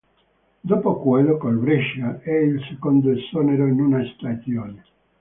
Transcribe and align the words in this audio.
Dopo 0.61 0.99
quello 0.99 1.37
col 1.37 1.57
Brescia, 1.59 2.21
è 2.23 2.35
il 2.35 2.59
secondo 2.69 3.11
esonero 3.11 3.67
in 3.67 3.79
una 3.79 4.01
stagione. 4.17 4.83